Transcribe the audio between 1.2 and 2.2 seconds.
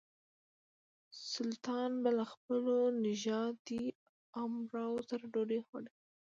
سلطان به